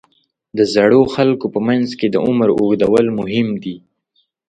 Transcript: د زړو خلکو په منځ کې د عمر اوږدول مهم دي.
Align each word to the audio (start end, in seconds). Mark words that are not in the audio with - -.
د 0.57 0.59
زړو 0.73 1.01
خلکو 1.15 1.45
په 1.53 1.59
منځ 1.67 1.87
کې 1.99 2.07
د 2.09 2.15
عمر 2.25 2.49
اوږدول 2.57 3.05
مهم 3.19 3.47
دي. 3.63 3.75